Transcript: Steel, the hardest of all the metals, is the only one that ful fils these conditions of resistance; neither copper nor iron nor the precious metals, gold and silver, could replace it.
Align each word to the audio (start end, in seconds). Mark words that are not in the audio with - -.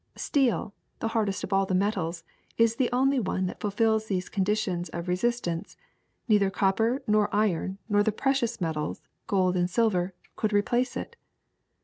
Steel, 0.15 0.73
the 0.97 1.09
hardest 1.09 1.43
of 1.43 1.53
all 1.53 1.67
the 1.67 1.75
metals, 1.75 2.23
is 2.57 2.77
the 2.77 2.89
only 2.91 3.19
one 3.19 3.45
that 3.45 3.59
ful 3.59 3.69
fils 3.69 4.07
these 4.07 4.29
conditions 4.29 4.89
of 4.89 5.07
resistance; 5.07 5.77
neither 6.27 6.49
copper 6.49 7.03
nor 7.05 7.29
iron 7.31 7.77
nor 7.87 8.01
the 8.01 8.11
precious 8.11 8.59
metals, 8.59 9.03
gold 9.27 9.55
and 9.55 9.69
silver, 9.69 10.15
could 10.35 10.53
replace 10.53 10.97
it. 10.97 11.17